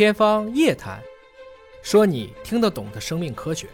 [0.00, 0.98] 天方夜谭，
[1.82, 3.66] 说你听得懂的生命科学。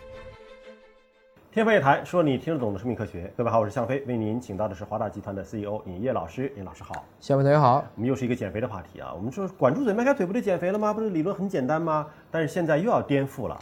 [1.53, 3.33] 天方夜谭，说你听得懂的生命科学。
[3.37, 6.53] 各位好，我是向飞，为您请到的是华大集团的 CEO 尹烨老师。
[6.57, 7.77] 尹老师好，向飞同学好。
[7.95, 9.15] 我们又是一个减肥的话题啊。
[9.15, 10.93] 我们说管住嘴，迈开腿不就减肥了吗？
[10.93, 12.05] 不是理论很简单吗？
[12.29, 13.57] 但是现在又要颠覆了，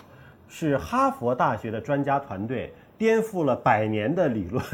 [0.49, 4.65] 是哈佛大学的专家团队颠覆了百年的理论，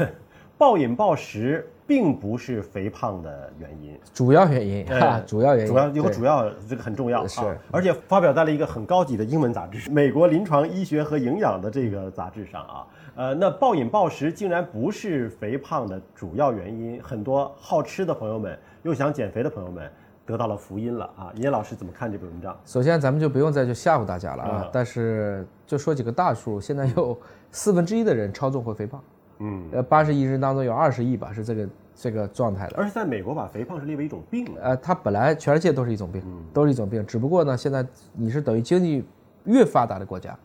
[0.61, 3.99] 暴饮暴食并不是肥胖的原因。
[4.13, 12.85] 主要原因呃哈，主要原因，主要有个主要，这个很重要，是啊而且发表在了一个很高级的英文杂志《美国临床医学和营养》的这个杂志上啊。
[13.15, 19.91] 呃，那暴饮暴食竟然不是肥胖的主要原因，很多好吃的朋友们又想减肥的朋友们
[20.27, 21.33] 得到了福音了啊！
[21.37, 22.55] 尹老师怎么看这篇文章？
[22.65, 27.17] 首先咱们就不用再去吓唬大家了啊嗯，但是就说几个大数，现在有
[27.49, 29.03] 四分之一的人超重或肥胖，
[29.41, 32.77] 嗯，呃，八十亿人当中有二十亿吧是这个这个状态的。
[32.77, 34.61] 而且在美国把肥胖是列为一种病了。
[34.61, 36.21] 呃，它本来全世界都是一种病，
[36.53, 39.03] 都是一种病，只不过呢，现在你是等于经济
[39.45, 40.37] 越发达的国家，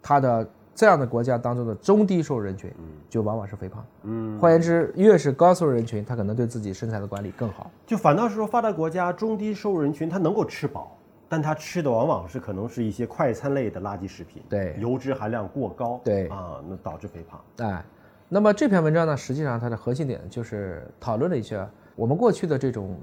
[0.00, 2.72] 它的这样的国家当中的中低收入人群，
[3.08, 3.84] 就往往是肥胖。
[4.04, 7.70] 嗯，换言之，越是高收入人群，他可能对自己身材的管理更好。
[7.86, 10.96] 就反倒是说，发达国家中低收入人群他能够吃饱，
[11.28, 17.40] 但他吃的往往是可能是一些快餐类的垃圾食品，对油脂含量过高，对啊，那导致肥胖。
[17.58, 17.84] 哎，
[18.32, 22.96] 那么这篇文章呢，实际上它的核心点就是讨论了一下我们过去的这种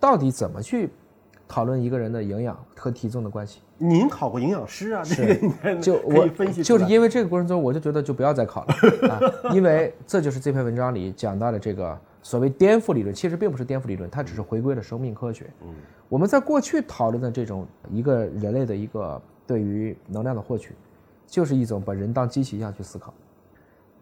[0.00, 0.90] 到底怎么去
[1.46, 3.60] 讨论一个人的营养和体重的关系。
[3.78, 5.04] 您考过营养师啊？
[5.04, 8.74] 这个你看就我分析就是因为这个过程中，我就觉得就不要再考了
[9.08, 9.20] 啊，
[9.54, 15.46] 因为这就是这篇文章里讲到的这个所谓颠覆理论，其实并不是颠覆理论，它只是回归了生命科学。
[15.62, 15.68] 嗯，
[16.08, 20.74] 我们在过去讨论的这种一个人类的一个对于能量的获取，
[21.24, 23.14] 就是一种把人当机器一样去思考，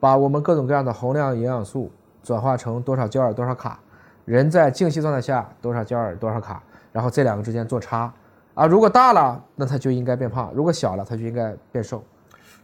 [0.01, 1.91] 把我们各种各样的宏量营养素
[2.23, 3.79] 转化成多少焦耳多少卡，
[4.25, 8.13] 人在静息状态下多少焦耳多少卡，然后这两个之间做差
[8.55, 12.03] 啊，如果大了，那它就应该变胖；如果小了，它就应该变瘦。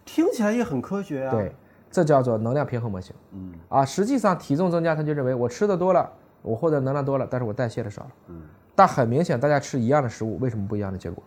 [0.05, 1.31] 听起来也很科学啊。
[1.31, 1.55] 对，
[1.91, 3.15] 这叫做能量平衡模型。
[3.33, 6.11] 嗯啊，实际上体重增加，他就认为我吃的多了，
[6.43, 8.11] 我获得能量多了，但是我代谢的少了。
[8.29, 8.43] 嗯，
[8.75, 11.23] 但很明显，大家吃一样的食物，为什么不一样的结果？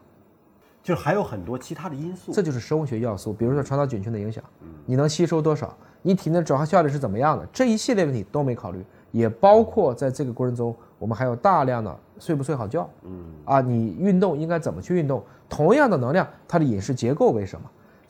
[0.83, 2.31] 就是还有很多其他的因素。
[2.33, 4.43] 这就是生物学要素，比如说传导菌群的影响，
[4.85, 15.23] 你能吸收多少，你体内的转化效率是怎么样的，这一系列问题都没考虑，也包括在这个过程中，我们还有大量的睡不睡好觉，嗯啊，你运动应该怎么去运动？
[15.47, 17.69] 同样的能量，它的饮食结构为什么？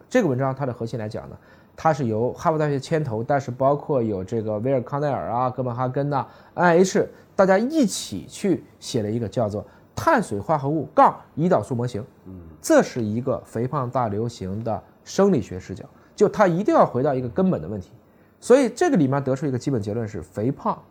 [0.10, 1.36] 这个文章它的核心来讲呢，
[1.76, 7.06] 它是由哈佛大学牵头，但是包括有这个威尔康奈尔啊、哥本哈根呐、NIH
[7.36, 12.04] 大家一起去写了一个叫做碳水化合物杠胰岛素模型。
[12.26, 15.84] 嗯这是一个肥胖大流行的生理学视角，
[16.16, 17.92] 就它一定要回到一个根本的问题。
[18.40, 20.82] 所以这个里面得出一个基本结论是，肥胖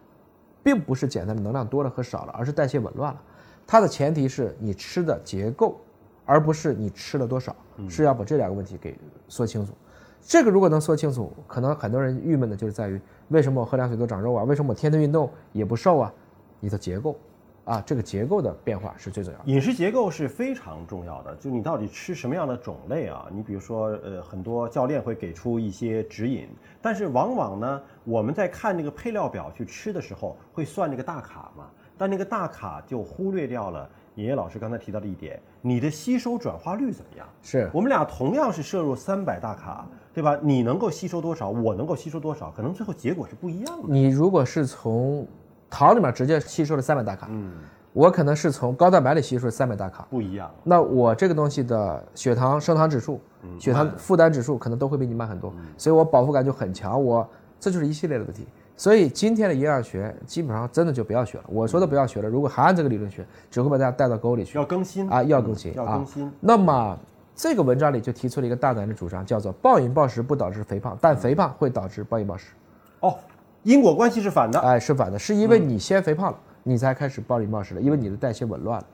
[0.62, 3.20] 并不是简单的能量多了和少了，而是代谢紊乱了。
[3.66, 5.78] 它的前提是你吃的结构，
[6.26, 7.56] 而不是你吃了多少，
[7.88, 8.98] 是要把这两个问题给
[9.28, 9.72] 说清楚。
[10.20, 14.44] 这个如果能说清楚，可能很多人郁闷的就是在于，为什么我喝凉水都长肉啊？
[14.44, 16.12] 为什么我天天运动也不瘦啊？
[16.60, 17.16] 你的结构，
[17.64, 19.44] 啊，这个结构的变化是最重要的。
[19.46, 23.26] 饮食结构是非常重要的，就你到底吃什么样的种类啊？
[23.32, 26.48] 你比如说，呃，很多教练会给出一些指引，
[26.80, 37.26] 但是往往呢，我们在看那个配料表去吃的时候，会算那个大卡嘛，但那个大卡就忽略掉了爷爷老师刚才提到的一点，你的吸收转化率怎么样？
[37.42, 40.36] 是我们俩同样是摄入三百大卡，对吧？
[40.42, 43.88] 你能够吸收多少，我能够吸收多少，可能最后结果是不一样的。
[43.88, 45.24] 你如果是从
[45.72, 47.50] 糖里面直接吸收了三百大卡，嗯，
[47.94, 50.50] 我可能是从高蛋白里吸收了三百大卡，不一样。
[50.62, 53.18] 那我这个东西的血糖升糖指数、
[53.58, 57.02] 血糖负担指数可能都会比你慢很多，所以我饱腹感就很强。
[57.02, 57.26] 我
[57.58, 58.46] 这就是一系列的问题。
[58.76, 61.44] 所以今天的营养学基本上真的就不要学了。
[61.48, 66.32] 我说的不要学了，如果还按这个理论学，只会把大家带到沟里去要更新啊，要更新要啊更新。
[66.40, 66.98] 那么
[67.34, 72.52] 这个文章里就提出了一个大胆的主张，叫做暴饮暴食不导致肥胖，但肥胖会导致暴饮暴食。
[73.00, 73.16] 哦，
[73.62, 74.58] 因果关系是反的。
[74.60, 78.86] 哎，是反的，是因为你先肥胖了，你才开始暴饮暴食的，因为你的代谢紊乱了。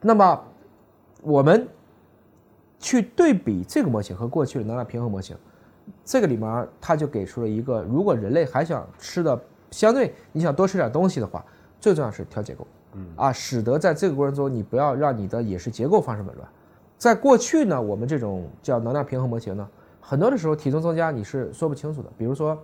[0.00, 0.44] 那么
[1.22, 1.66] 我们
[2.78, 5.36] 去对比这个模型和过去的能量平衡模型，
[6.04, 9.38] 这个里面它就给出了一个，如果人类还想吃的
[9.70, 11.44] 相对你想多吃点东西的话，
[11.80, 16.48] 最重要是调结构，嗯啊，使得在这个过程中你不要让你的饮食结构发生紊乱。
[16.96, 19.68] 在过去呢，我们这种叫能量平衡模型呢，
[20.00, 22.58] 很多的时候体重增加你是说不清楚的，比如说。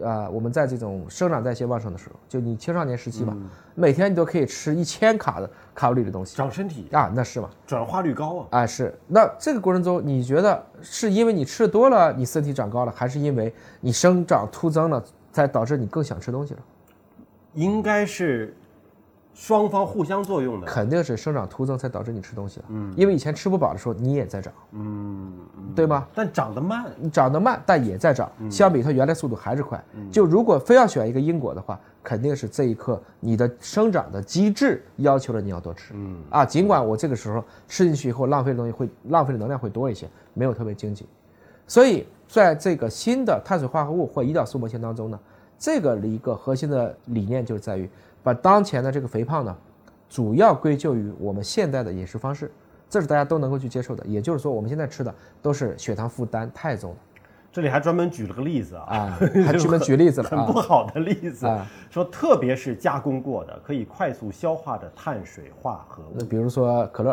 [0.00, 3.36] 呃，我们在这种生长代谢旺盛的时候，就你青少年时期嘛，
[3.74, 7.50] 每天你都可以吃一千卡的卡路里的东西长身体，啊，那是嘛？
[7.66, 8.62] 转化率高啊。
[8.62, 8.98] 啊，是。
[9.06, 16.60] 那这个过程中，你觉得是因为你吃的多了，你身体长高了，还是因为你生长突增了，才导致你更想吃东西了？
[17.54, 18.56] 应该是
[19.34, 20.66] 双方互相作用的。
[20.66, 22.66] 肯定是生长突增才导致你吃东西的。
[22.68, 25.32] 嗯，因为以前吃不饱的时候你也在长，嗯，
[25.74, 26.06] 对吗？
[26.14, 29.82] 但长得慢，长得慢，但也在长，相比它原来速度还是快。
[30.10, 35.94] 就如果非要选一个因果的话，肯定是这一刻你的生长的机制要求了你要多吃。
[35.94, 41.06] 嗯啊，尽管我这个时候吃进去以后浪费的东西会浪费的能量会多一些，没有特别经济，
[41.66, 45.18] 所以在这个新的碳水化合物或胰岛素模型当中呢，
[45.58, 47.88] 这个一个核心的理念就是在于
[48.22, 49.56] 把当前的这个肥胖呢，
[50.08, 52.50] 主要归咎于我们现代的饮食方式，
[52.88, 54.04] 这是大家都能够去接受的。
[54.06, 56.96] 也就是说，我们现在吃的都是血糖负担太重了。
[57.50, 60.62] 这里还专门举了个例子啊，啊，还专门举例子了 很不啊。
[60.62, 67.12] 好的例子啊，说特别是加工过的、可以快速消化的碳水化合物，那比如说可乐，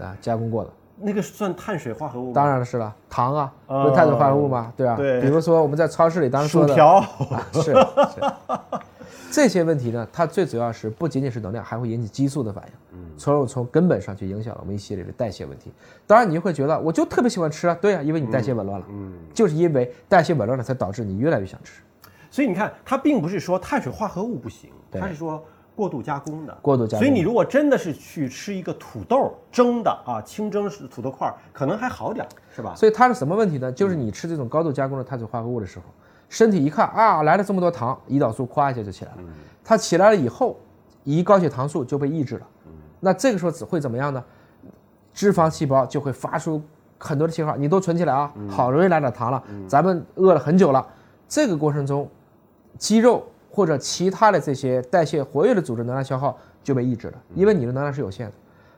[0.00, 2.32] 啊，加工过的，那个算碳水化合物吗？
[2.32, 4.72] 当然是了，糖啊，哦不是碳水化合物吗？
[4.76, 4.94] 对啊？
[4.94, 7.74] 对比如说我们在超市里当时说的，薯条，啊，是是，
[9.30, 15.72] 这些问题呢，它最主要是不仅仅是能量，还会引起激素的反应，嗯，从而从根本上去影响了我们一系列的代谢问题。
[16.06, 21.82] 当然，你就会觉得我就特别喜欢吃啊，对啊，因为你代谢紊乱了，嗯，就是因为代谢紊乱了，才导致你越来越想吃。
[22.30, 26.56] 所以你看，它并不是说碳水化合物不行，它是说过度加工的。
[26.62, 32.74] 过度加工所以你如果真的是去吃一个土豆蒸的啊，清蒸是土豆块儿，可能还好点儿，是吧？
[32.76, 33.72] 所以它是什么问题呢？
[33.72, 35.84] 就是你吃这种高度加工的碳水化合物的时候，
[36.30, 39.18] 身体一看啊，来了这么多糖，胰岛素夸一下就起来了。
[39.62, 40.56] 它起来了以后，
[41.04, 42.46] 胰高血糖素就被抑制了。
[43.00, 44.24] 那这个时候只会怎么样呢？
[45.12, 46.62] 脂肪细胞就会发出
[46.96, 50.86] 很多的信号，你都存起来啊，好容易来点糖了，咱们饿了很久了。
[51.28, 52.08] 这个过程中，
[52.78, 58.32] 肌肉或者其他的这些代谢活跃的组织能量消耗就被抑制了，因为你的能量是有限的。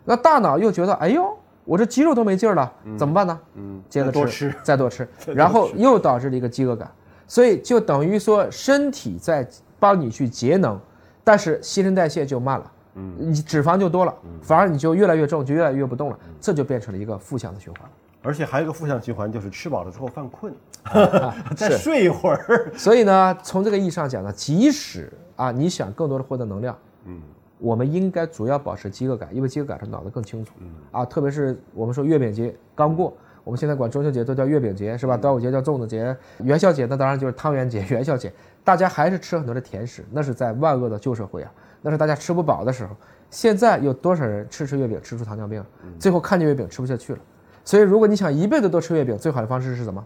[0.04, 3.38] 那大脑又觉得，哎呦，我这肌肉都没劲儿了，怎么办呢？
[3.54, 6.90] 嗯，接着再多吃，吃，再多吃， 然后又导致了一个饥饿感，
[7.32, 9.48] 所以就等于说身体在
[9.80, 10.78] 帮你去节能，
[11.24, 17.88] 但是新陈代谢就慢了，嗯，你脂肪就多了，反而你就越来越重，就越来越不动了，这就变成了一个负向的循环。
[18.20, 20.52] 而且还有一个负向循环，就是吃饱了之后犯困，
[20.84, 22.70] 啊再，睡一会儿。
[22.76, 26.76] 所以呢，从这个意义上讲呢，即使啊你想更多的获得能量，
[27.06, 27.18] 嗯，
[27.58, 30.52] 我们应该主要保持饥饿感，因为饥饿感是脑子更清楚，
[30.90, 33.16] 啊，特别是我们说月饼节刚过。
[33.44, 35.16] 我们现在管中秋节都叫月饼节，是吧？
[35.16, 38.32] 端午节叫粽子节，元宵节那当然就是汤圆节、 元宵节。
[38.64, 42.96] 大家还是吃很多的甜食，那是在万恶的旧社会啊，那是大家吃不饱的时候。
[43.30, 45.64] 现在有多少人吃吃月饼吃出糖尿病，
[45.98, 47.18] 最后看见月饼吃不下去了。
[47.64, 50.04] 所以，如果你想一辈子都吃月饼，最好的方式是什么？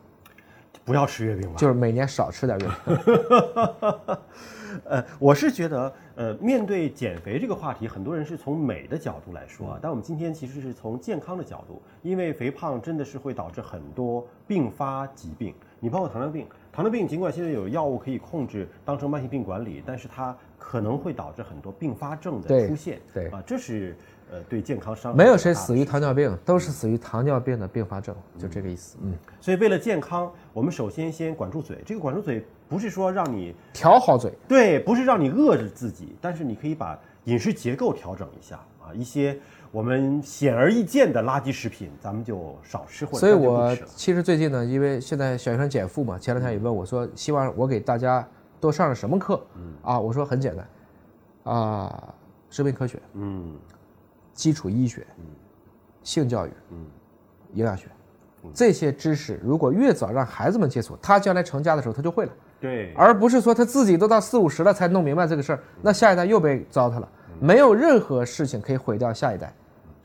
[0.86, 1.56] 不要吃月饼吧。
[1.58, 4.16] 就是每年少吃点月饼。
[4.84, 16.46] 呃，我是觉得，呃，面对减肥这个话题，很多人是从美的角度来说啊，但我们今天其实是从健康的角度，因为肥胖真的是会导致很多并发疾病，你包括糖尿病。
[16.72, 23.00] 糖尿病尽管现在有药物可以控制，当成慢性病管理，但是它可能会导致很多并发症的出现。
[23.14, 23.96] 对啊，这是
[24.30, 28.96] 呃对健康伤害没有谁死于糖尿病，都是死于糖尿病的并发症，就这个意思。
[29.02, 31.78] 嗯，所以为了健康，我们首先先管住嘴。
[31.86, 34.32] 这个管住嘴不是说让你调好嘴。
[34.48, 39.38] 对，不是让你饿着自己，但是你可以把饮食结构调整一下啊，一些
[39.70, 48.26] 我们显而易见的垃圾食品，咱们就少吃或者所以我其实最近呢，因为现在小学生减负嘛，前两天也问我说，希望我给大家
[48.60, 49.40] 多上了什么课？
[49.56, 52.14] 嗯啊，我说很简单，啊，
[52.48, 53.54] 生命科学、嗯
[54.36, 55.04] 基础医学、
[56.04, 56.86] 性教育、嗯。
[57.54, 57.86] 营养学，
[58.52, 62.32] 这些知识如果越早让孩子们接触，他将来成家的时候他就会了。
[62.60, 67.08] 对，而不是说他自己都到四五十了才弄明白这个事儿，那下一代又被糟蹋了。
[67.40, 69.54] 没有任何事情可以毁掉下一代，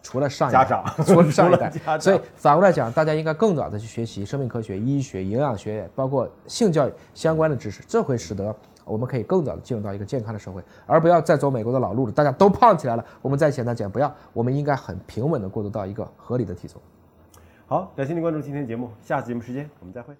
[0.02, 0.86] 除了上一代家长。
[1.04, 1.72] 除了上一代。
[2.00, 8.56] 所以反过来讲，大家应该更早的去学习生命科学、医学、营养学，包括性教育相关的知识，这会使得
[8.92, 12.12] 我们可以更早的进入到一个健康的社会，而不要再走美国的老路了。
[12.12, 16.82] 大家都胖起来了，我们再简单减，不要，我们应该很平稳的过渡到一个合理的体重。
[17.68, 20.14] 好，感谢您关注今天节目，下次节目时间我们再会。